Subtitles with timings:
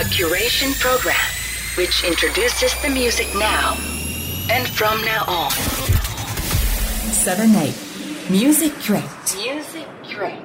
[0.00, 1.14] A curation program
[1.76, 3.76] which introduces the music now
[4.48, 5.50] and from now on.
[7.12, 7.74] 7 8
[8.30, 9.04] Music Crate
[9.36, 10.40] Music Crate.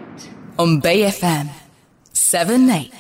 [0.58, 1.48] on Bay FM
[2.12, 2.92] 7 8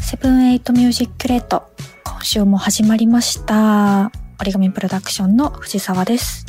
[0.00, 1.64] seven eight Music Crate
[2.06, 6.46] 今週も始まりました折り紙プロダクションの藤沢です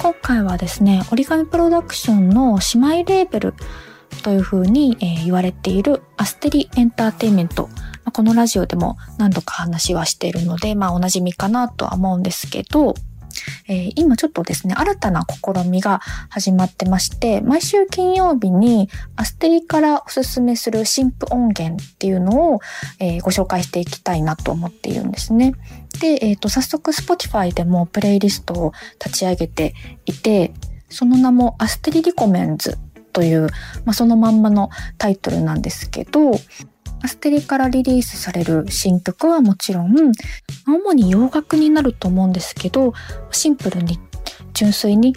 [0.00, 3.54] 今回はですね折り紙プロダクションの姉妹レーベル
[4.22, 7.68] というふうに、え言われているアステリエンターテイメント
[8.06, 12.94] まあこのラジオでも何度か話はしているので、まあおなじみかなとは思うんですけど、
[13.68, 22.60] えー今ちょっとですね、新たな試みが始まってまして、毎週金曜日にアステリからおすすめする新譜音源っていうのを、
[23.00, 25.54] えーご紹介していきたいなと思っているんですね。
[26.00, 28.72] で、えっ、と、早速 Spotify でもプレイリストを
[29.04, 29.74] 立ち上げて
[30.04, 30.52] いて、
[30.88, 32.78] その名もアステリリコメンズ
[33.16, 33.44] という、
[33.86, 36.32] まあ、そのまんまのタイトルなんですけど、
[37.02, 40.12] アステリからリリースされる新曲はもちろん、
[40.66, 42.92] 主に洋楽になると思うんですけど、
[43.30, 43.98] シンプルに
[44.52, 45.16] 純粋に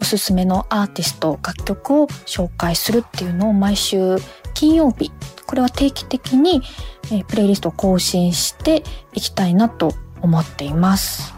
[0.00, 4.16] おすすめのアーティスト、楽曲を紹介するっていうのを毎週
[4.54, 5.10] 金曜日、
[5.44, 6.62] これは定期的に、
[7.10, 11.34] えプレイリストを更新していきたいなと思っています。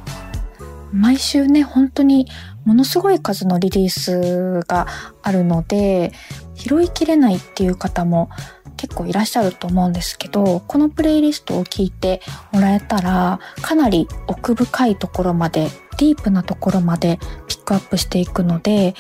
[0.93, 2.29] 毎週ね、本当に
[2.65, 4.87] ものすごい数のリリースが
[5.23, 6.13] あるので、
[6.55, 8.31] 拾いきれないっていう方も
[8.77, 12.21] 結構いらっしゃると思うんですけど、このプレイリストを聞いて
[12.53, 15.69] もらえたら、かなり奥深いところまで、
[15.99, 18.95] ディープなところまでピックアップしていくので、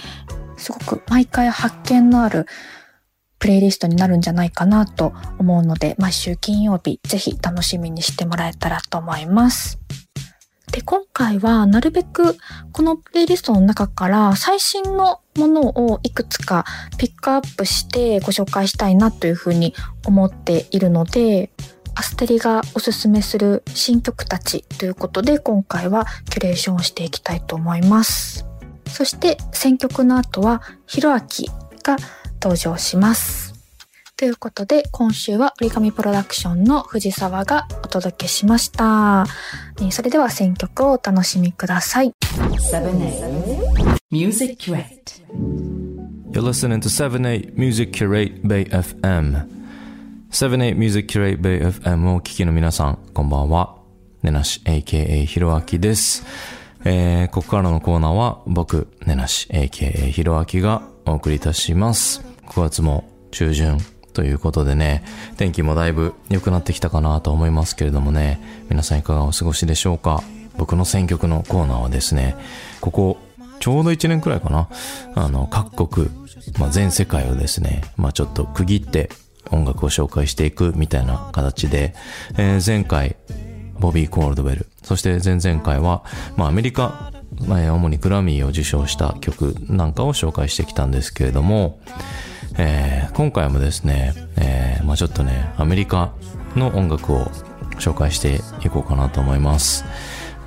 [0.57, 2.47] すごく毎回発見のある
[3.41, 9.81] プレイリストになるんじゃないかなと思うので、毎週金曜日ぜひ楽しみにしてもらえたらと思います。
[10.73, 12.37] で、今回はなるべく
[12.73, 16.65] このプレイリストの中から最新のものをいくつか
[16.99, 19.75] ピックアップしてご紹介したいなというふうに
[20.07, 21.51] 思っているので、
[21.95, 28.47] アステリがおすすめする新曲たちということで今回はキュレーションしていきたいと思います。
[28.87, 31.51] そして選曲の後はひろあき
[31.83, 31.97] が
[32.41, 33.52] 登場します。
[34.23, 39.27] ということで今週は折り紙プロダクションの藤沢がお届けしました。
[39.81, 42.13] えーそれでは選曲をお楽しみください。
[42.21, 42.93] 7
[43.83, 45.25] 8 Music Crate
[46.31, 49.45] You're listening to 78 Music Curate Bay FM
[50.31, 53.75] 78 Music Curate Bay FM をお聞きの皆さん、こんばんは。
[54.23, 56.25] ねなし AKA ひろあきです。
[56.85, 62.23] えー、ここからのコーナーは僕、ねなし AKA ひろあきがお送りいたします。
[62.47, 63.79] 9月も中旬
[64.13, 65.05] ということでね、
[65.37, 70.23] 天気もだいぶ良くなってきたかなと思いますけれどもね、皆さんいかがお過ごしでしょうか？
[70.57, 72.37] 僕の選曲のコーナーはですね、
[72.81, 73.19] ここ
[73.61, 74.69] ちょうど1年くらいかな？
[75.15, 76.11] あの、各国、
[76.59, 79.09] まあ、全世界をですね、まあ、ちょっと区切って
[79.51, 81.95] 音楽を紹介していくみたいな形で、
[82.37, 83.17] えー前回、
[83.79, 86.05] ボビー・コールドウェル、そして前々回は、
[86.37, 87.13] まあ、アメリカ、
[87.47, 91.81] まあ、主にグラミーを受賞した曲なんかを紹介してきたんですけれども、
[92.59, 96.15] えー今回もですね、えーまあ、ちょっとね、アメリカ
[96.57, 97.27] の音楽を
[97.79, 99.85] 紹介していこうかなと思います。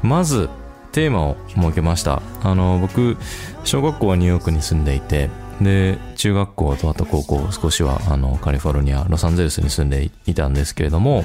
[0.01, 0.49] まず、
[0.91, 2.23] テーマを設けました。
[2.43, 3.17] あの、僕、
[3.63, 5.29] 小学校はニューヨークに住んでいて、
[5.61, 11.23] で、中学校とあと高校、少しは、あの、カリフォルニア、ロサンゼルスに住んでいたんですけれども、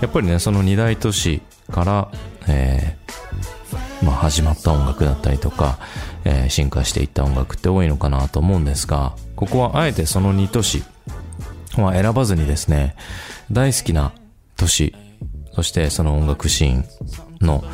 [0.00, 2.08] やっぱりね、その二大都市から、
[2.48, 5.78] えーまあ、始まった音楽だったりとか、
[6.28, 10.84] えー進化していった音楽って多いのかなと思うんですが、ここはあえてその二都市
[11.76, 12.94] は選ばずにですね、
[13.50, 14.12] 大好きな
[14.56, 14.94] 都市、
[15.54, 16.84] そしてその音楽シーン
[17.40, 17.64] の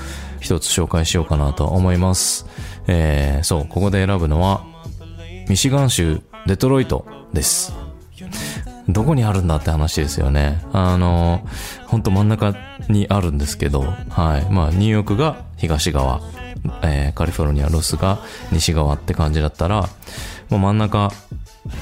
[0.40, 2.46] 一つ紹介しようかなと思います。
[2.86, 4.64] えーそう、ここで選ぶのは、
[5.48, 7.74] ミシガン州デトロイトです。
[8.88, 10.62] どこにあるんだって話ですよね。
[10.72, 11.46] あの、
[11.86, 12.54] ほんと真ん中
[12.88, 14.52] にあるんですけど、はい。
[14.52, 16.20] まあ、ニューヨークが東側、
[16.82, 18.18] えーカリフォルニア、ロスが
[18.52, 19.88] 西側って感じだったら、
[20.50, 21.10] もう真ん中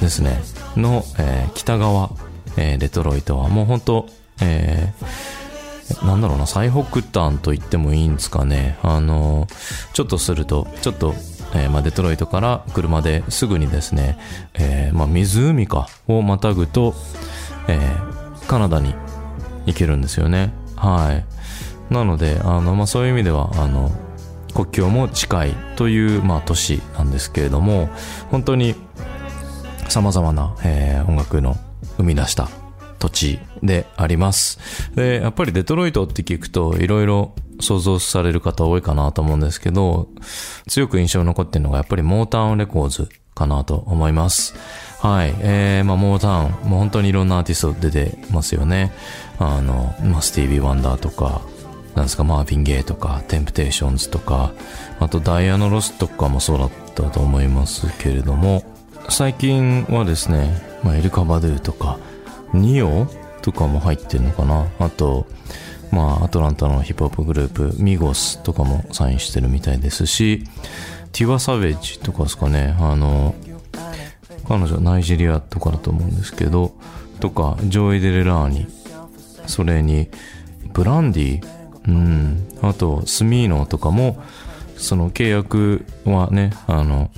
[0.00, 0.42] ですね、
[0.76, 2.10] の、えー北側、
[2.56, 4.06] えーデトロイトはもう本当
[4.40, 8.78] えーなんだろうな、最北端と言ってもいいんですかね。
[8.82, 9.46] あの、
[9.92, 11.14] ちょっとすると、ちょっと、
[11.54, 14.18] えーまあ、デトロイトから車ですぐにですね、
[14.54, 16.94] えーまあ、湖か、をまたぐと、
[17.68, 18.12] えー
[18.46, 18.94] カナダに
[19.66, 20.52] 行けるんですよね。
[20.76, 21.24] はい。
[21.94, 23.92] なので、あの、まあ、そういう意味では、あの、
[24.54, 27.88] 国境も近いという、まあ、都市なんですけれども、
[28.30, 28.74] 本当に
[29.88, 31.56] 様々な、えー音楽の
[31.96, 32.48] 生み出した
[32.98, 34.58] 土地であります。
[34.94, 40.08] で、やっぱりデトロイトって聞くといろいろ想像される方多いかなと思うんですけど、
[40.68, 44.54] 強く印象に残っているのがやっぱり Motown Records かなと思います。
[45.00, 45.34] はい。
[45.40, 48.92] えー、まあ、モータウン、もう本当にいろんなアーティスト出てますよね。
[49.38, 51.42] あの、まあ、スティービー・ワンダーとか、
[51.94, 54.52] なんですか、マーヴィン・ゲイとか、テンプテーションズとか、
[55.00, 58.64] あとダイアナ・ロスとかもそうだったと思いますけれども、
[59.08, 61.98] 最近はですね、まあ、エリカ・バドゥとか、
[62.54, 63.06] ニオ
[63.42, 64.66] とかも入ってるのかな。
[64.78, 65.26] あと、
[65.90, 70.44] まあ、アトランタのヒップホップグループ、ミゴスとかもサインしてるみたいですし、
[71.12, 73.34] ティワ・サベッジとかですかね、あの、
[74.48, 76.72] 彼女ナイジェリアとかだと思うんですけど、
[77.20, 78.66] とか、ジョイ・デナラーニ、
[79.46, 80.08] それに、
[80.72, 84.22] ブランディ、うん、あと、スミーノとかも、
[84.76, 87.10] その契約はね、あの、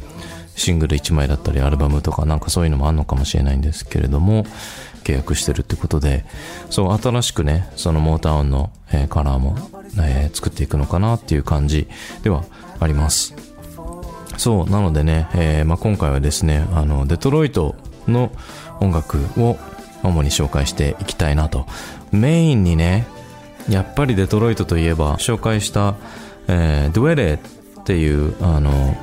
[0.57, 4.45] シングル1枚だったりアルバムとかなんかそういうのもあるのかもしれないんですけれども、
[5.03, 6.25] 契約してるってことで、
[6.71, 9.57] そう、新しくね、そのモータウンの、えーカラーも、
[9.99, 11.89] えー作っていくのかなっていう感じ
[12.23, 12.45] では
[12.81, 13.35] あります。
[14.37, 17.77] そう、なのでね、えーまあ、今回はですね、あの、デトロイト
[18.09, 18.33] の
[18.81, 19.57] 音楽を
[20.03, 21.67] 主に紹介していきたいなと。
[22.11, 23.07] メインにね、
[23.69, 25.95] やっぱりデトロイトといえば、紹介した、
[26.49, 28.97] えー、ドゥエレーっていう、あの、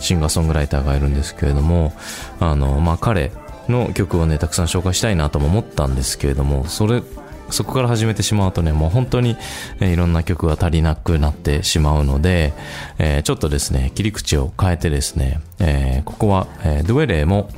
[0.00, 1.92] シンガーソングライターがいるんですけれども、
[2.40, 3.32] あの、まあ、彼
[3.68, 7.02] の曲をね、たくさん紹介したいなとも思ったんですけれども、それ、
[7.50, 9.36] そこから始めてしまうとね、もう本当に、
[9.80, 12.52] えーいろんな曲が足りなくなってしまうので、
[12.98, 17.48] えーちょっとですね、切り口を変えてですね、えーここは、えードゥエレイも、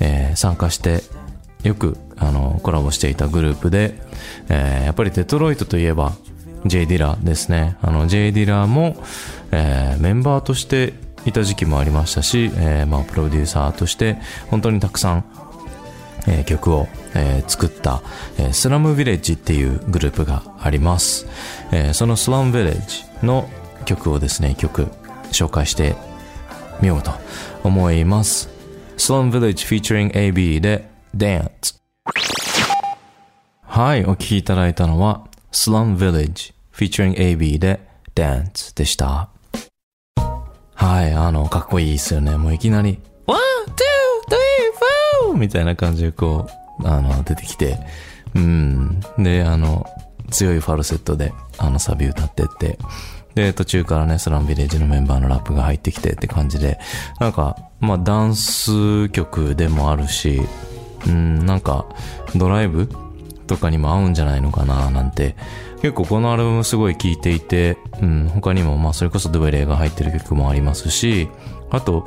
[0.00, 1.02] えー参加して、
[1.62, 3.94] よく、あの、コラボしていたグループで、
[4.48, 6.12] えーやっぱりデトロイトといえば、
[6.66, 7.76] J・ ディラですね。
[7.82, 8.96] あの、J・ ディラも、
[9.52, 10.94] えーメンバーとして
[11.26, 14.18] いた時期もありましたし、えーまあ、プロデューサーとして、
[14.50, 15.24] 本当にたくさん、
[16.26, 18.02] え曲を、え作った、
[18.38, 21.26] えースラム・ヴィレッジっていうグループがあります。
[21.72, 23.48] えそのスラム・ヴィレッジの
[23.84, 24.88] 曲をですね、一曲
[25.32, 25.96] 紹介して
[26.80, 27.12] みようと
[27.64, 28.48] 思います。
[28.96, 31.78] スラム・ヴィレッジ featuring AB で Dance。
[33.62, 37.80] はい、お聴きいただいたのは Slum Village featuring AB で
[38.14, 39.28] Dance でした。
[40.74, 42.36] はい、あの、かっこいいですよね。
[42.36, 43.74] もういきなり、One, two,
[45.24, 45.36] three, four!
[45.36, 46.48] みたいな感じでこ
[46.80, 47.78] う、あの、出てきて、
[48.34, 49.00] うん。
[49.18, 49.86] で、あの、
[50.30, 52.78] 強いファルセットで、あの、サビ歌ってって、
[53.34, 56.78] で、途中からね、スラムビレッジのメンバーのラップが入ってきてって感じで、
[57.20, 60.42] なんか、まあ、ダンス曲でもあるし、
[61.08, 61.86] うん、なんか、
[62.36, 62.88] ドライブ
[63.46, 65.36] とかにも合うんじゃないのかななんて、
[65.80, 71.28] 結構このアルバムすごい聴いていて、うん、他にもまあそれこそドゥエレイが入ってる曲もありますし、
[71.70, 72.04] あと、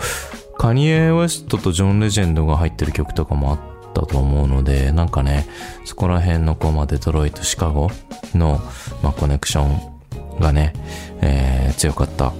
[0.57, 3.59] カニエ・ウエストとジョン・レジェンドが入ってる曲とかもあっ
[3.93, 5.47] たと思うので、なんかね、
[5.85, 7.89] そこら辺のこう、まあ、デトロイト、シカゴ
[8.35, 8.61] の、
[9.01, 10.73] まあ、コネクションがね、
[11.21, 11.51] えー
[11.81, 12.33] 強かった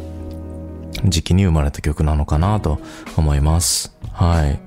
[1.06, 2.80] 時期に生まれた曲なのかなと
[3.18, 3.96] 思います。
[4.12, 4.60] はい。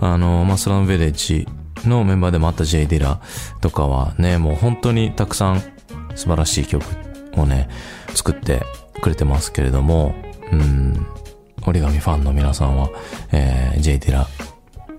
[0.00, 1.46] あの、まあ、スラムヴィレッジ
[1.88, 3.20] のメンバーでもあった J・ ディラ
[3.60, 5.62] とかはね、もう本当にたくさん
[6.14, 6.84] 素晴らしい曲
[7.36, 7.68] をね、
[8.14, 8.62] 作って
[9.00, 10.14] くれてますけれども、
[10.52, 11.06] うん、
[11.66, 12.90] 折り紙ファンの皆さんは、
[13.32, 14.26] えー、J・ ディラ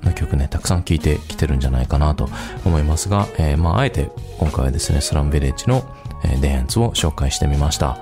[0.04, 2.30] の曲ね、たくさん聴いてきてるんじゃないかなと
[2.66, 5.84] 思いますが、えーまあ、あえて今回はですね、スラムヴィレッジの、
[6.26, 7.98] えー、デンツを紹介してみました。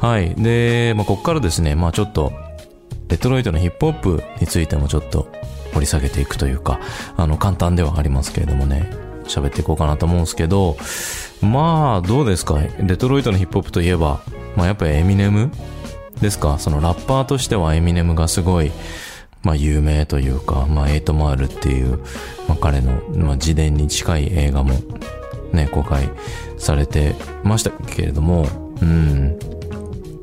[0.00, 0.34] はい。
[0.34, 2.32] で、まあ、ここからですね、まあ、ちょっと、
[3.08, 5.28] デトロイトのヒップホップについてもちょっと
[5.74, 6.80] 掘り下げていくというか、
[7.16, 8.90] あの、簡単ではありますけれどもね、
[9.24, 10.76] 喋っていこうかなと思うんですけど、
[11.42, 12.58] まあ、どうですか？
[12.80, 14.20] デトロイトのヒップホップといえば、
[14.56, 15.50] まあ、やっぱりエミネム？
[16.20, 16.58] ですか？
[16.58, 18.70] そのラッパーとしてはエミネムがすごい、
[19.42, 21.98] まあ、有名というか、まあ、エイトマイルっていう、
[22.48, 24.74] まあ、彼の、まあ、自伝に近い映画も、
[25.52, 26.08] ね、公開
[26.58, 28.46] されてましたけれども、
[28.80, 29.38] うん。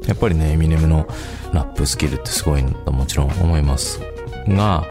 [0.08, 1.08] やっぱりね、エミネムの
[1.54, 4.00] ラップスキルってすごいともちろん思います
[4.48, 4.86] が、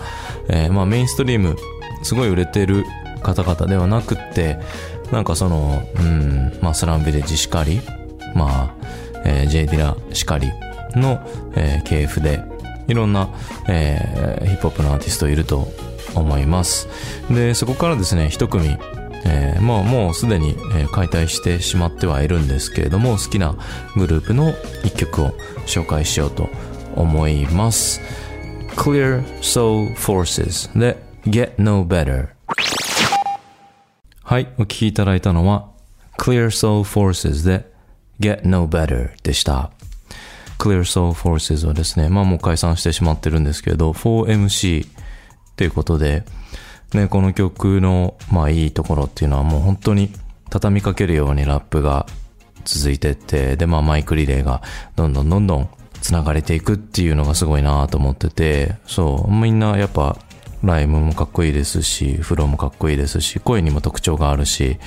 [0.49, 1.57] えーまあメインストリーム、
[2.03, 2.85] すごい売れてる
[3.23, 4.59] 方々ではなくって、
[5.11, 7.81] なんかその、うん、まあスラムビレッジしかり、
[8.35, 8.87] まあ、
[9.25, 10.53] えー、J ディラしかり
[10.95, 11.21] の、
[11.55, 12.43] えー系譜で、
[12.87, 13.31] いろんな、
[13.69, 15.69] えーヒップホップのアーティストいると
[16.15, 16.89] 思います。
[17.31, 18.77] で、そこからですね、一組、
[19.29, 23.57] えーまあもうすでに、え解体してしまってはいるんですけれども、好きな
[23.97, 24.55] グループの
[24.85, 25.31] 一曲を
[25.67, 26.49] 紹介しようと
[26.95, 28.01] 思います。
[28.77, 32.29] Clear Soul Forces で Get No Better
[34.23, 35.71] はい、お聴きいただいたのは
[36.19, 37.71] Clear Soul Forces で
[38.21, 39.71] Get No Better でした。
[40.59, 44.87] Clear Soul Forces はですね、まあもう解散してしまってるんですけど、4MC
[45.57, 46.25] ということで、
[46.95, 50.11] ね、この曲の、まあいいところっていうのはもう本当に
[50.51, 52.07] 畳みかけるようにラップが
[52.65, 54.63] 続いてって、で、まあマイクリレーが
[54.95, 55.69] どんどんどんどん
[56.01, 60.17] 繋がれていくっていうのがすごいなと思ってて、そう、みんなやっぱ
[60.63, 64.79] ライムもかっこいいですし、フローもかっこいいですし、声にも特徴があるし、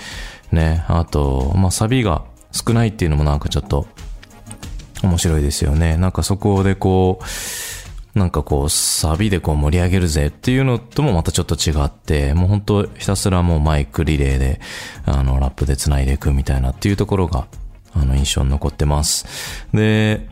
[0.51, 3.87] ね、あと、まあ、サビが少ないっていうのもなんかちょっと
[5.03, 5.97] 面白いですよね。
[5.97, 7.25] なんかそこでこう、
[8.15, 14.59] なんかこう、サビでこう盛り上げるぜっていうのともまたちょっと違って、もう本当ひたすらもうマイクリレーで、
[15.05, 17.47] あの、ラップで繋いでいくみたいなっていうところが、
[17.93, 19.67] あの、印象に残ってます。
[19.73, 20.27] で、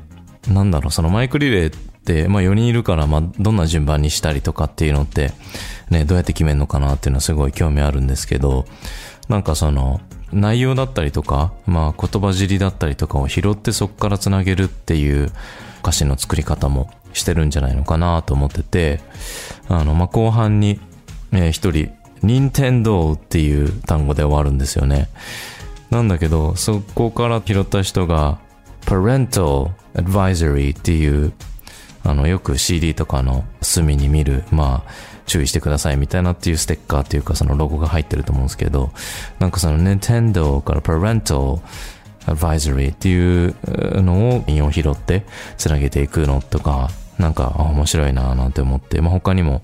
[0.48, 5.32] なんだろう、そのマイクリレーって、まあ4人いるから、まあどんな順番にしたりとかっていうのって、
[5.90, 8.66] ね、どうやって決めるのかなっていうのはすごい興味あるんですけど、
[9.30, 15.32] なんかその、内容だったりとか、まあ言葉尻だったりとかを拾ってそこからつなげるっていう
[15.82, 19.00] 歌詞の作り方もしてるんじゃないのかなと思ってて、
[19.68, 20.80] あの、まあ後半に、
[21.32, 21.92] えー、一人、
[22.24, 25.10] 任天堂っていう単語で終わるんですよね。
[25.90, 28.40] なんだけど、そこから拾った人が、
[28.86, 31.34] parental advisory っていう、
[32.04, 34.92] あの、よく CD とかの隅に見る、まあ、
[35.28, 38.92] 注意してくださいみたいなっていうステッカーっていうかそのロゴが入ってると思うんですけど、
[39.40, 41.60] なんかその Nintendo から Parental
[42.28, 43.56] Advisory っていう
[44.02, 45.26] のを引用拾って
[45.58, 49.64] つなげていくのとか、なんか面白いななんて思って、まあ、他にも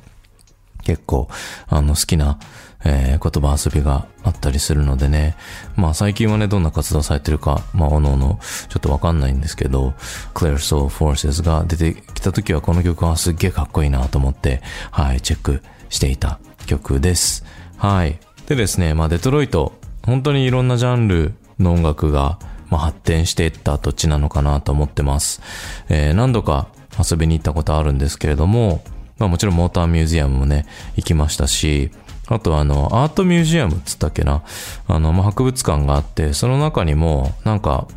[0.84, 1.30] 結構
[1.68, 2.40] あの好きな
[2.86, 5.36] えー、言葉遊びがあったりするのでね。
[5.76, 8.40] まあ最近はね、どんな活動されてるか、まあおのおの
[8.70, 9.94] ちょっとわかんないんですけど、
[10.34, 17.46] Clear Soul Forces が出てきた時はこの曲はすっげえかっこいいなと思って、はい、チェックしていた曲です。
[17.78, 18.20] はい。
[18.48, 19.74] でですね、まあデトロイト、
[20.06, 22.40] 本当にいろんなジャンルの音楽が、
[22.70, 25.42] まあ、発展していった土地なのかなと思ってます。
[25.90, 26.68] えー、何度か
[26.98, 28.84] 遊びに行ったことあるんですけれども、
[29.18, 30.66] まあもちろんモーターミュージアムもね、
[30.96, 31.92] 行きましたし、
[32.28, 34.44] あとあの、アートミュージアムっつったっけな。
[34.88, 37.88] あの、まあ、博物館があって、その中にも、なんか、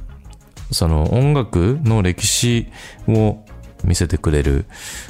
[0.73, 2.67] その音楽の歴史
[3.07, 3.39] を
[3.85, 4.67] 見せてくれる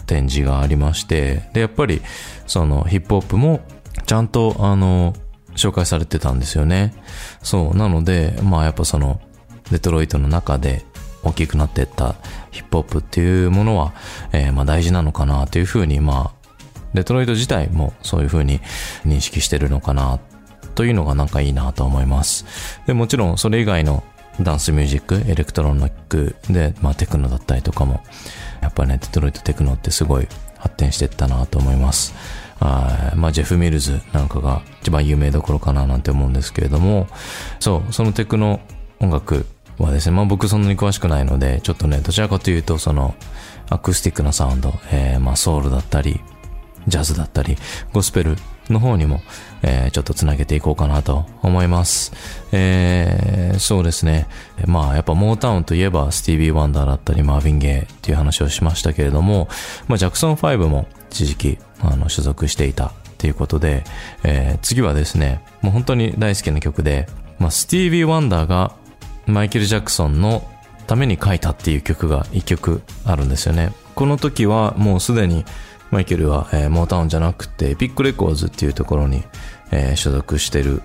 [0.06, 2.02] 展示がありまして、で、やっぱり、
[2.46, 3.60] そのヒップホップも
[4.04, 5.14] ちゃんと、あの、
[5.54, 6.94] 紹介されてたんですよね。
[7.42, 7.76] そう。
[7.76, 9.20] なので、まあやっぱその、
[9.70, 10.84] デトロイトの中で
[11.22, 12.14] 大きくなっていった
[12.50, 13.92] ヒップホップっていうものは、
[14.32, 16.36] えー、まあ大事なのかなというふうに、まあ
[16.94, 18.60] デトロイト自体もそういう風に
[19.04, 20.18] 認識してるのかな
[20.74, 22.46] というのがなんかいいなと思います。
[22.86, 24.02] で、もちろんそれ以外の
[24.40, 28.02] ダンスミュージック、エレクトロニックで、まあテクノだったりとかも、
[28.60, 32.14] やっぱりね、デトロイトテクノってすごい発展していったなと思います。
[32.60, 37.08] あまあジェフ・ミルズなんかが一番有名どころかななんて思うんですけれども、
[37.60, 38.60] そう、そのテクノ
[39.00, 39.46] 音楽
[39.78, 43.14] はですね、まあ僕そんなに詳しくないので、ちょっとね、どちらかというとその
[43.68, 46.20] アクスティックなサウンド、えー、まあソウルだったり、
[46.86, 47.56] ジャズだったり、
[47.92, 48.36] ゴスペル
[48.70, 49.20] の方にも、
[49.62, 52.12] えー、ちょっとつなげていこうかなと思います。
[52.52, 54.26] えー、そうですね。
[54.66, 59.48] まあ、やっぱモータウンといえばスティービー・ワンダーだったり、マーヴィン・ゲイっていう話をしましたけれども、
[59.88, 63.84] まあ、ジャクソン5も一時期、あの、所属していたということで、
[64.22, 68.72] えー、次はですね、もう本当に大好きな曲で、まあ、スティービー・ワンダーが
[69.26, 70.48] マイケル・ジャクソンの
[70.86, 73.72] ために書いたっていう曲が一曲あるんですよね。
[73.94, 75.44] この時はもうすでに
[75.90, 79.24] マイケルは、えー、モータウンじゃなくて、エピックレコーズっていうところに、
[79.70, 80.82] えー、所属してる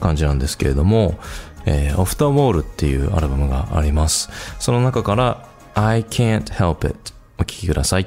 [0.00, 1.18] 感じなんですけれども、
[1.66, 4.30] えー、オフターウォールっていうアルバムがあります。
[4.58, 8.06] その中から、I Can't Help It お聴きください。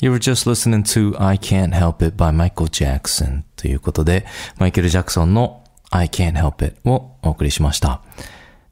[0.00, 4.26] You were just listening to I Can't Help It by Michael Jackson ということで、
[4.58, 5.61] マイケル・ジャクソンの
[5.92, 8.00] I Can't Help It をお送りしました。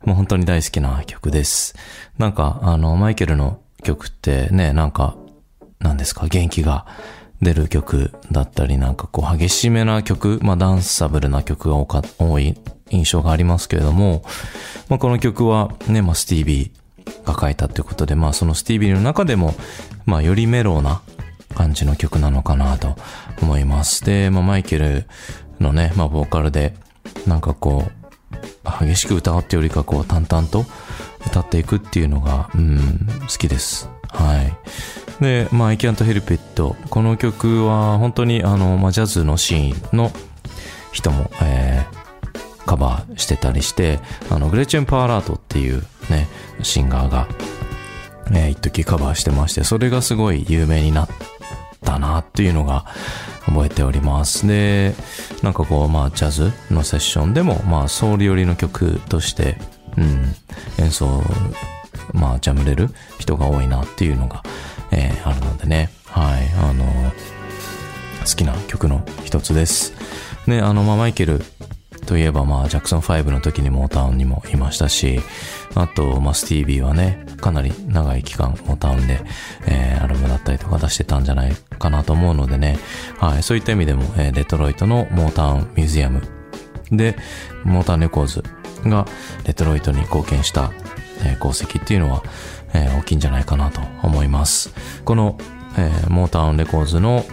[0.04, 1.74] もう本当に大好きな曲です。
[2.18, 5.16] なんか、あの、マイケルの曲ってね、なんか、
[5.78, 6.86] 何ですか、元気が
[7.42, 12.58] 出る曲だったり、なんかこう激しめな曲、まあダンサブルな曲が多か多い
[12.88, 14.22] 印象がありますけれども、
[14.88, 19.54] まあこの曲はね、まあスティービーが書いたってことで、まあそのスティービーの中でも、
[20.06, 21.02] まあよりメローな
[21.54, 22.96] 感じの曲なのかなと
[23.42, 24.04] 思います。
[24.04, 25.06] で、まあマイケル
[25.60, 26.74] のね、まあボーカルで、
[27.26, 30.64] なんかこう、激しく歌うってよりかこう淡々と
[31.26, 33.88] 歌っていくっていうのが、うん、好きです。
[34.08, 35.22] はい。
[35.22, 36.74] で、まあ、I Can't Help It。
[36.88, 40.10] この曲は本当にあの、まあ、ジャズのシーンの
[40.92, 46.28] 人も、えー、カバーしてたりして、あの、グレチェン・パーラートっていうね、
[46.62, 47.28] シンガーが、
[48.32, 51.29] えー、一時カバーしてまして、それがすごい有名になって
[51.84, 52.84] たなっていうのが
[53.46, 54.46] 覚えております。
[54.46, 54.94] で、
[55.42, 59.56] なんかこう、まあ、ジャズのセッションでも、まあ、ソウル寄りの曲として、
[59.96, 60.34] うん、
[60.78, 61.22] 演奏、
[62.12, 64.42] まあ、ジャムれる人が多いなっていうのが、
[64.92, 66.84] えー、あるのでね、はい、あの
[68.20, 69.94] 好きな曲の一つです。
[70.46, 71.42] で、あの、まあ、マイケル
[72.06, 75.20] といえば、まあ、ジャクソン5の時にモータウンにもいましたし、
[75.74, 79.20] あと、まあ、スティービーはね、かなり長い期間、モータウンで、
[79.66, 82.78] えー、アルバムだったりとか出してたんじゃないかなと思うのでね、
[83.18, 86.22] はい、そういった意味でも、えー、デトロイトのモータウンミュージアム
[86.90, 87.16] で、
[87.64, 88.42] モータウンレコーズ
[88.84, 89.06] が
[89.44, 90.72] デトロイトに貢献した、
[91.24, 92.22] えー、功績っていうのは、
[92.74, 94.72] えー、大きいんじゃないかなと思います。
[95.04, 95.38] この
[95.78, 97.24] えー、モータウンレコーズの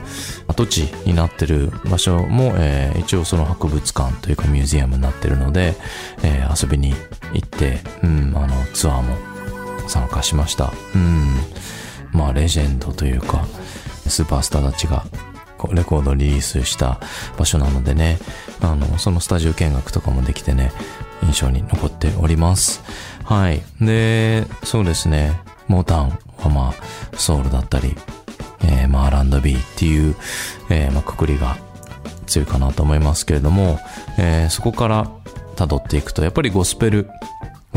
[0.47, 5.75] 跡地になってる場所も、えー、一応その博物館というかミュージアムになってるので、
[6.23, 6.93] えー、遊びに
[7.33, 9.15] 行って、うん、あの、ツアーも
[9.87, 10.71] 参加しました。
[10.95, 11.35] うん、
[12.11, 13.45] まあ、レジェンドというか、
[14.07, 15.05] スーパースターたちが
[15.71, 16.99] レコードリリースした
[17.37, 18.19] 場所なのでね、
[18.61, 20.71] あの、そのスタジオ見学とかもできてね、
[21.23, 22.83] 印象に残っております。
[23.23, 23.61] はい。
[23.81, 27.95] で、そうですね、モータンはまあ、ソウルだったり、
[28.63, 30.15] えー、まあ、R&B っていう、
[30.69, 31.57] えー、まあ、くくりが
[32.27, 33.79] 強いかなと思いますけれども、
[34.17, 35.09] えー、そこから
[35.55, 37.09] 辿っていくと、やっぱりゴスペル、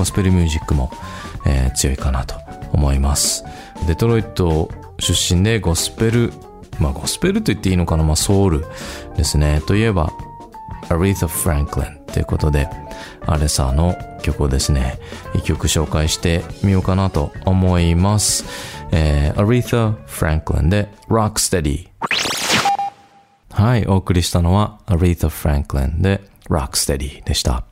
[0.01, 0.91] ゴスペルミュージックも、
[1.45, 2.35] えー、強いかなと
[2.73, 3.45] 思います。
[3.87, 6.33] デトロイト出身でゴスペル、
[6.79, 8.65] まあゴスペルと言っていいのかな、まあソウル
[9.19, 9.61] ですね。
[9.67, 10.11] といえば、
[10.89, 12.67] アリータ・フランクリンということで、
[13.27, 14.99] アレサーの曲をですね、
[15.35, 18.47] 一曲紹介してみようかなと思います。
[18.93, 21.89] えー、アリータ・フランクリンで Rocksteady。
[23.51, 27.65] はい、お送りしたのはアリータ・フランクリンで Rocksteady でした。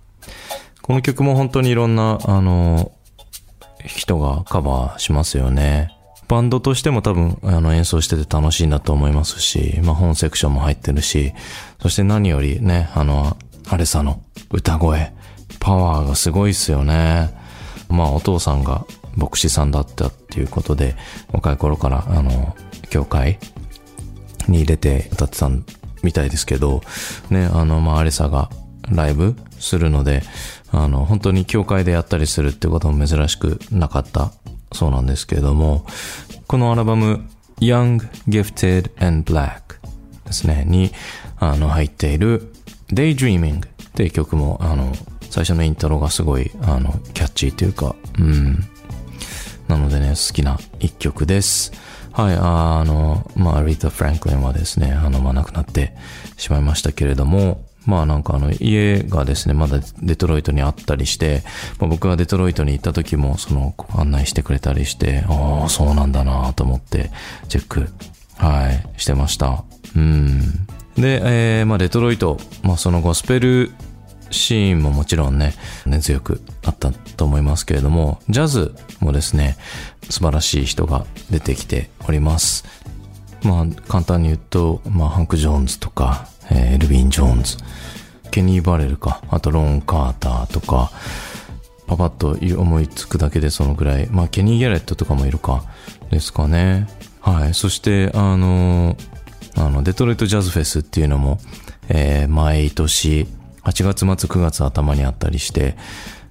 [0.89, 2.93] この曲も本当にいろんな、あの、
[3.85, 5.93] 人がカバーしますよね。
[6.29, 11.35] バンドとしても多分、あの、演奏してて楽しいんだと思いますし、まあ、本セクションも入ってるし、
[11.83, 13.37] そして何よりね、あの、
[13.69, 15.13] アレサの歌声、
[15.61, 17.39] パワーがすごいっすよね。
[17.91, 20.97] まあ、お父さんが牧師さんだったっていうことで、
[21.31, 22.57] 若い頃から、あの、
[22.89, 23.39] 教会
[24.49, 25.51] に入れて歌ってた
[26.03, 26.81] みたいですけど、
[27.29, 28.49] ね、あの、まあ、アレサが
[28.91, 30.23] ライブするので、
[30.71, 34.33] あの、本当に教会でやったりするってことも珍しくなかった
[34.73, 35.87] そうなんですけれども、
[36.47, 37.29] このアルバム、
[37.61, 39.79] Young, Gifted and Black
[40.27, 40.93] ですね、に、
[41.39, 42.53] あの、入っている
[42.93, 44.93] Daydreaming っていう曲も、あの、
[45.31, 48.65] 最初のイントロがすごい、あの、キャッチーというか、うん。
[49.69, 51.73] なのでね、好きな一曲です。
[52.13, 55.95] はい、あの、まあ、リータ・フランクリンはですね、あの、まあ、亡くなって
[56.37, 61.43] しまいましたけれども、まあなんかあの家がですね、まだデトロイトにあったりして、
[61.81, 67.11] まあ、僕がデトロイトに行った時もその案内してくれたりして、ああ、そうなんだなと思って
[67.49, 67.89] チェック、
[68.37, 69.65] はい、してました。
[69.97, 70.67] うん。
[70.97, 73.71] で、えー、まあデトロイト、まあそのゴスペル
[74.31, 75.55] シーンももちろんね、
[75.87, 79.57] 根強くあったと思いますけれども、ジャズもですね、
[80.11, 82.67] 素晴らしい人が出てきております。
[83.43, 87.57] まあ簡単に言うと、まあハンク・ジョーンズとか、えー、エルヴィン・ジョーンズ、
[88.29, 90.91] ケニー・バレルか、あとローン・カーターとか、
[91.87, 95.65] パパッと思いつくだけでそのぐらい、まあケニー・ギャレットとかもいるか、
[96.11, 96.87] ですかね。
[97.21, 97.55] はい。
[97.55, 98.97] そして、あの
[99.57, 101.39] あの、デトロイト・ジャズフェスっていうのも、
[101.89, 103.27] えー、毎年、
[103.65, 105.77] 8月末9月頭にあったりして、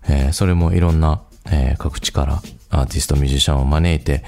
[0.08, 4.24] えー、それもいろんな、えー、各地からアーティスト、ミュージシャンを招いて、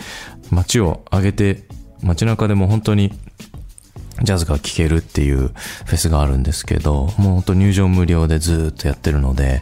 [0.51, 1.63] 街を挙げて、
[2.01, 3.11] 街中でも本当に
[4.23, 9.61] ジャズが聴けるっていうフェスがあるんですけど、もうほんと入場無料でずっとやってるので、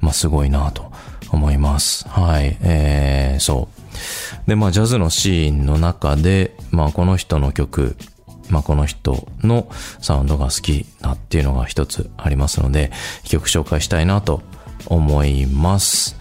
[0.00, 0.90] まあすごいなと
[1.30, 2.08] 思います。
[2.08, 2.56] はい。
[2.62, 4.48] えー、そう。
[4.48, 7.96] で、まあジャズのシーンの中で、まあこの人の曲、
[8.48, 9.68] まあこの人の
[10.00, 12.90] サウンドが好きなっていうのが一つありますので、
[13.24, 14.42] 曲紹介したいなと
[14.86, 16.16] 思います。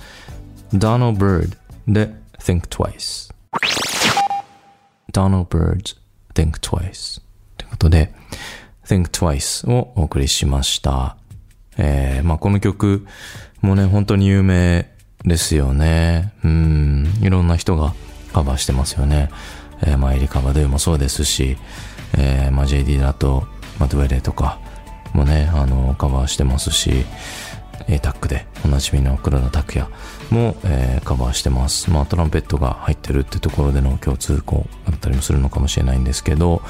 [0.73, 3.33] Donald Bird で Think Twice。
[5.13, 5.95] Donald Bird's
[6.33, 7.26] Think Twice。
[7.77, 8.11] ことで、
[8.85, 11.15] Think Twice をお送りしました。
[11.77, 13.05] えー、まあこの曲
[13.61, 14.91] もね、本当に有名
[15.23, 16.33] ですよね。
[16.43, 17.93] うん、いろんな人が
[18.33, 19.29] カバーしてますよね。
[19.83, 21.57] えー、まあエリカ・バドゥもそうですし、
[22.17, 23.47] えー、まあ JD だと、
[23.79, 24.59] マドゥエレとか
[25.13, 27.05] もね、あの、カバーしてますし、
[27.87, 29.89] A タックでおなじみの黒田拓也
[30.31, 31.91] も、えー、カバーしてます。
[31.91, 36.63] まあトランペットが入ってるってところでの共通項だったりもするのかもしれないんですけど、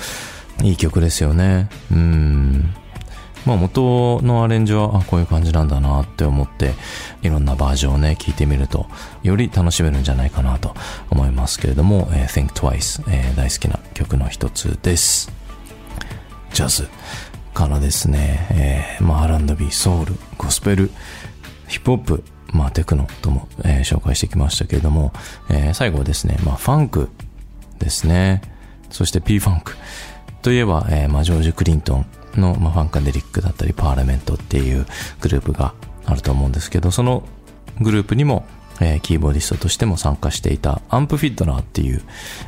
[0.63, 1.70] いい曲ですよね。
[1.91, 2.74] うん。
[3.46, 6.74] まあ元のアレンジは、あ、こういう感じなんだなって思って、
[7.22, 8.88] いろんなバージョンをね、聞いてみると、
[9.24, 10.76] より楽しめるんじゃないかなと
[11.10, 15.32] 思いますけれども、えー、Think Twice、えー、大好きな曲の一つです。
[16.54, 16.89] ジャズ
[17.54, 20.91] からですね、えー、まあ R&B、ソウル、ゴスペル、
[21.67, 25.13] ヒップホップ、まあテクノとも、えー、紹介してきましたけれども、
[25.50, 27.10] えー、最後はですね、まあファンク
[27.80, 28.41] ですね。
[28.89, 29.74] そして P ファンク。
[30.41, 34.86] といえば、えー、まあ、ジョージ・クリントンの、まあ、ファンカデリックだったり、パーラメントっていう
[35.21, 35.73] グループが
[36.06, 37.23] あると思うんですけど、その
[37.82, 38.45] グループにも、
[38.80, 42.02] えーキーボーディストとしても参加していたアンプ・フィッドラーっていう、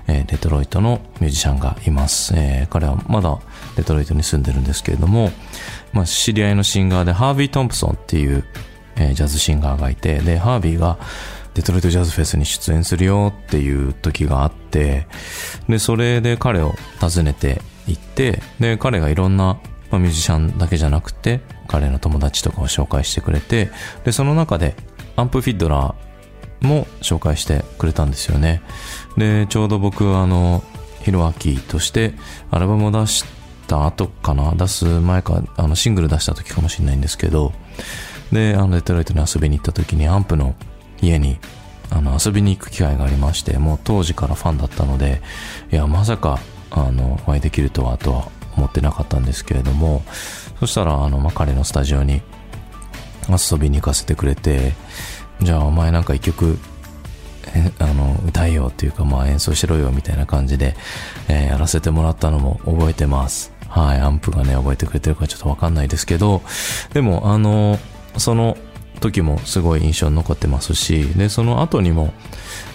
[0.08, 2.34] えーデトロイトのミュージシャンがいます。
[2.36, 3.40] えー彼はまだ
[3.76, 5.32] デトロイトに住んでるんですけれども、
[5.92, 8.44] まあ、知り合いのシンガーでハービー・トンプソンっていう、
[8.96, 10.98] えージャズシンガーがいて、で、ハービーが
[11.56, 15.08] デトロイトジャズフェスに出演するよっていう時があって、
[15.68, 19.60] で、それで彼を訪ねて行って、で、彼がいろんな、
[19.92, 23.70] まあ、ミュージシャンだけじゃなくて、彼の友達とかを紹介してくれて、
[24.04, 24.76] で、その中で、
[25.16, 28.62] アンプ・フィッドラーも紹介してくれたんですよね。
[29.18, 30.64] で、ちょうど僕、あの、
[31.02, 32.14] ヒロアキとして
[32.52, 33.26] アルバムを出し
[33.68, 37.54] た後かな出す前か、あの、シングル出した時かもしれないんですけど、
[38.32, 40.56] で、あの、デトロイトに遊びに行った時にアンプの
[41.02, 41.40] 家に、
[41.90, 45.22] あの、遊びに行く機会がありまして、もう当時からファンだったので、
[45.72, 46.40] いや、まさか、
[46.72, 50.04] あの、お会いできるとは、とは思ってなかったんですけれども、
[50.60, 52.22] そしたら、あの、まあ、彼のスタジオに
[53.30, 54.74] 遊びに行かせてくれて、
[55.42, 56.60] じゃあお前なんか一曲、
[57.80, 60.76] あの、歌えよっていうか、まあ演奏しろよみたいな感じで、
[61.28, 63.52] えーやらせてもらったのも覚えてます。
[63.68, 66.42] はい、アンプがね、覚えてくれてるかちょっとわかんないですけど、
[66.94, 67.80] でも、あの、
[68.18, 68.58] その
[69.00, 72.14] 時もすごい印象に残ってますし、で、その後にも、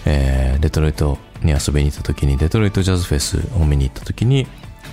[0.06, 4.46] えーデトロイトに遊びに行った時に、デトロイトジャズフェスを見に行った時に、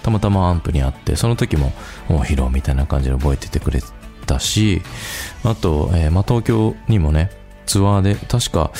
[0.03, 1.73] たまたまアンプに会って、その時も、
[2.09, 3.81] お披露みたいな感じで覚えててくれ
[4.25, 4.81] たし、
[5.43, 7.31] あと、えーまあ、東京にもね、
[7.65, 8.71] ツアーで、確か、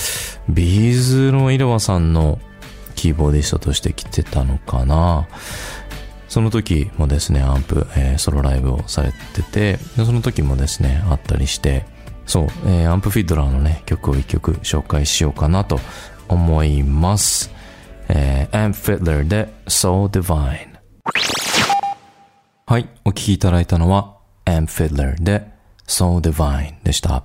[0.50, 2.40] ビーズのイルワさんの
[2.96, 5.28] キーボーディストとして来てたのかな。
[6.28, 11.86] その時もですね、アンプ、えーソロライブをされてて、その時もですね、あったりして、
[12.26, 15.80] そう、えーアンプフィッドラーのね、曲を一曲紹介しようかなと
[16.30, 17.52] 思います。
[18.10, 20.72] えー、アンプフィッドラーで So Divine。
[22.66, 25.46] はい、お聴きいただいたのは、Amp Fiddler で
[25.88, 27.24] So Divine でした。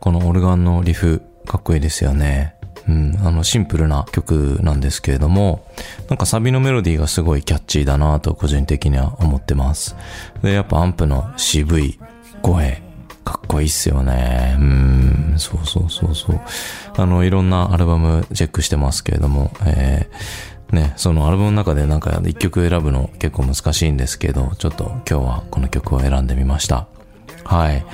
[0.00, 2.54] このオルガンのリフ、かっこいいですよね。
[2.88, 5.66] うん、あの、シンプルな曲なんですけれども、
[6.08, 9.96] なんかサビのメロディーがすごいキャッチーだなと個人的には思ってます。
[10.42, 11.98] で、やっぱアンプの渋い
[12.42, 12.82] 声、
[13.24, 14.56] かっこいいっすよね。
[14.58, 16.40] うん、そうそうそうそう。
[16.96, 26.86] あの、いろんなアルバムチェックしてますけれども、えー、ね、そのアルバムの中でなんか一曲選ぶの結構難しいんですけど、ちょっと今日はこの曲を選んでみました。
[27.44, 27.84] はい。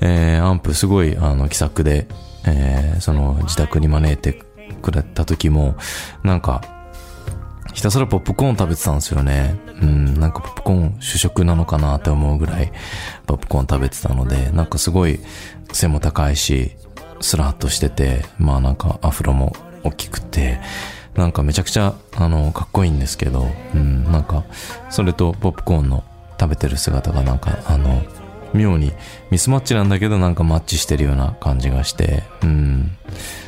[0.00, 2.06] えー、アンプすごい、あの、気さくで、
[2.44, 4.42] えー、その、自宅に招いて
[4.80, 5.76] くれた時も、
[6.24, 6.81] なんか、
[7.72, 9.54] ひたすらポップコーン食べてたんですよね。
[9.80, 12.72] うん、なんかポップコーン主食なのかなって思うぐらい、
[13.26, 15.20] ポップコーン食べてたので、なんかすごい
[15.72, 16.72] 背も高いし、
[17.20, 19.54] スラッとしてて、まあなんかアフロも
[19.84, 20.60] 大きくて、
[21.14, 24.44] なんかめちゃくちゃ、あの、かっこいいんですけど、うん、なんか、
[24.90, 26.04] それとポップコーンの
[26.40, 28.02] 食べてる姿がなんか、あの、
[28.54, 28.92] 妙に
[29.30, 32.96] ミスマッチなんだけどなんかマッチしてるような感じがして、うん、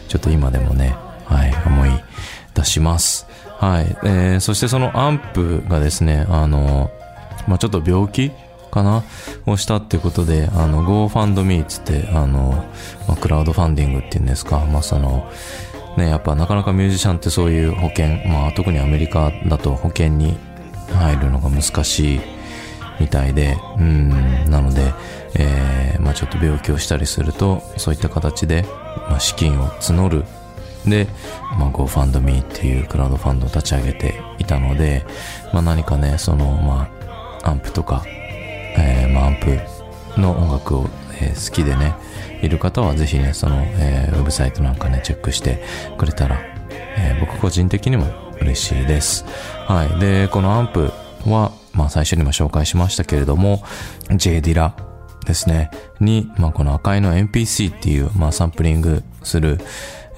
[0.08, 1.90] ちょっと今でもね、はい、思い
[2.54, 3.26] 出します。
[3.64, 6.90] はい、えー、そしてそのアンプがですね、あの、
[7.48, 8.30] まあちょっと病気
[8.70, 9.02] かな？
[9.46, 12.62] をしたっていうことで、あの、GoFundMe つって、あの、
[13.08, 15.32] まあ、クラウドファンディングっていうんですか、まあその、
[15.96, 20.36] ね、やっぱなかなかミュージシャンってそういう保険、まあ特にアメリカだと保険に
[20.92, 22.20] 入るのが難しい
[23.00, 24.10] みたいで、うん、
[24.50, 24.92] なので、
[25.36, 28.66] えー、まあちょっと病気をしたりすると、そういった形で、
[29.08, 30.24] まあ資金を募る。
[30.86, 31.08] で、
[31.58, 35.04] まあ GoFundMe っていうクラウドファンドを立ち上げていたので、
[35.52, 36.88] まあ何かね、その、ま
[37.42, 40.88] あ、アンプとか、えー、まあアンプの音楽を、
[41.20, 41.94] えー好きでね、
[42.42, 45.62] いる方はぜひね、その、えーウェブサイトなんかね、チェックして
[45.98, 46.40] くれたら、
[46.96, 48.06] えー僕個人的にも
[48.40, 49.24] 嬉しいです。
[49.66, 50.00] はい。
[50.00, 50.92] で、このアンプ
[51.26, 53.62] は、まあ最初にも紹介しましたけれども、
[54.14, 54.74] J ディラ
[55.24, 55.70] ですね、
[56.00, 59.58] に、まあこの赤いの MPC っていう、まあサンプリングする、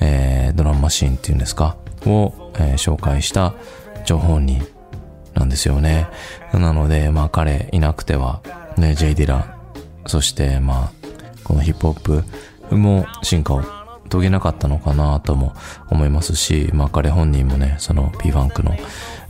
[0.01, 3.55] えードラムマシンっていうんですか、を、えー紹介した
[4.05, 4.67] 情報人
[5.35, 6.07] なんですよね。
[6.53, 8.41] なので、まあ彼いなくては、
[8.77, 9.57] ね、J ディラ、
[10.07, 11.07] そしてまあ、
[11.45, 12.25] このヒップホッ
[12.69, 13.63] プも進化を
[14.09, 15.55] 遂げなかったのかなとも
[15.91, 18.77] 思いますし、まあ彼本人もね、その P ファンクの、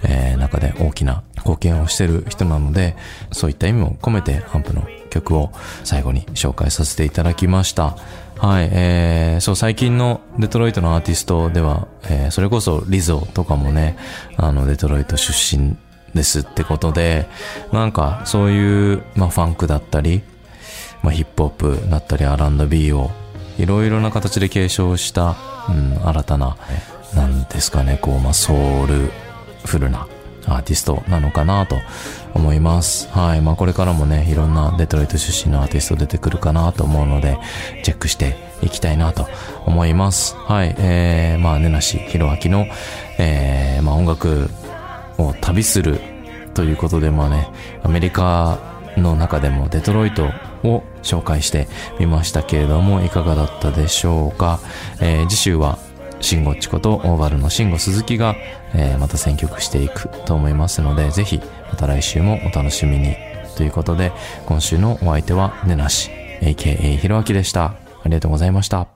[0.02, 2.96] えー中で大きな貢献をしてる人なので、
[3.32, 5.50] そういった意味も込めてハンプの曲を
[5.82, 7.96] 最後に紹介させていただきました。
[8.38, 13.96] はい、えー、そう、最近のデトロイトのアーティストでは、えー、それこそリゾとかもね、
[14.36, 15.76] あの、デトロイト出身
[16.14, 17.26] ですってことで、
[17.72, 20.22] なんかそういう、まあファンクだったり、
[21.02, 23.10] まあヒップホップだったり R&B を
[23.58, 25.36] いろいろな形で継承した、
[25.68, 26.56] うん、新たな、
[27.14, 29.10] なんですかね、こう、まあソウル
[29.64, 30.06] フルな
[30.46, 31.76] アーティストなのかなと
[32.34, 33.08] 思います。
[33.08, 33.40] はい。
[33.40, 37.38] まあこれからもね、いろんなデトロイト出身のアーティスト出てくるかなと思うので、
[37.82, 39.26] チェックしていきたいなと
[39.64, 40.36] 思います。
[40.36, 40.74] はい。
[40.78, 42.66] えー、まあ、根梨弘明の、
[43.18, 44.50] えー、まあ音楽
[45.18, 46.00] を旅する
[46.54, 47.48] ということで、まあね、
[47.82, 48.58] アメリカ
[48.96, 50.30] の中でもデトロイト
[50.64, 54.60] を紹介してみましたけれども、いかがだったでしょうか。
[55.00, 55.78] えー次週は、
[56.20, 58.36] シンゴッチことオーバルのシンゴ鈴木が、
[58.74, 63.16] えーまた選曲していくと思いますので、ぜひ、また来週もお楽しみに。
[63.56, 64.12] ということで、
[64.46, 67.64] 今週のお相手は、ねなし、AKA ひろあきでした。
[67.64, 67.74] あ
[68.06, 68.95] りがとうございました。